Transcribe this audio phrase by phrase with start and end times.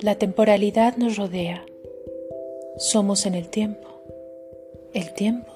[0.00, 1.66] La temporalidad nos rodea.
[2.76, 3.88] Somos en el tiempo.
[4.94, 5.52] El tiempo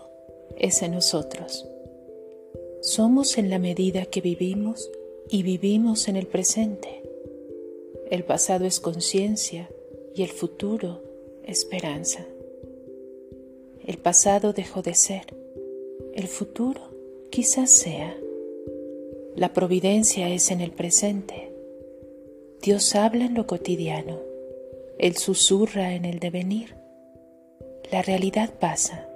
[0.56, 1.68] es en nosotros.
[2.80, 4.90] Somos en la medida que vivimos
[5.28, 7.02] y vivimos en el presente.
[8.10, 9.70] El pasado es conciencia
[10.16, 11.00] y el futuro
[11.44, 12.26] esperanza.
[13.86, 15.39] El pasado dejó de ser.
[16.14, 16.80] El futuro
[17.30, 18.16] quizás sea.
[19.36, 21.52] La providencia es en el presente.
[22.62, 24.18] Dios habla en lo cotidiano.
[24.98, 26.74] Él susurra en el devenir.
[27.92, 29.08] La realidad pasa.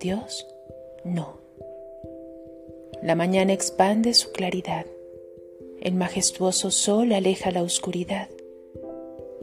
[0.00, 0.48] Dios
[1.04, 1.38] no.
[3.00, 4.86] La mañana expande su claridad.
[5.80, 8.28] El majestuoso sol aleja la oscuridad.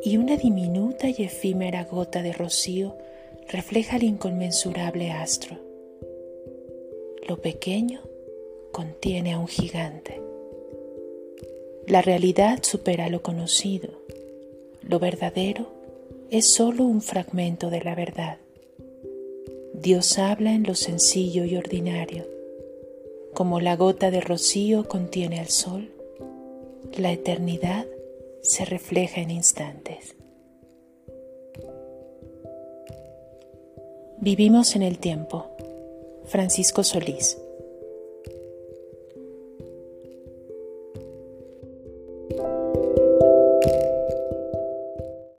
[0.03, 2.97] Y una diminuta y efímera gota de rocío
[3.47, 5.68] refleja el inconmensurable astro.
[7.29, 8.01] Lo pequeño
[8.71, 10.19] contiene a un gigante.
[11.85, 13.89] La realidad supera lo conocido.
[14.81, 15.67] Lo verdadero
[16.31, 18.39] es solo un fragmento de la verdad.
[19.75, 22.25] Dios habla en lo sencillo y ordinario.
[23.35, 25.91] Como la gota de rocío contiene al sol,
[26.97, 27.85] la eternidad
[28.41, 30.15] se refleja en instantes.
[34.19, 35.51] Vivimos en el tiempo.
[36.29, 37.37] Francisco Solís.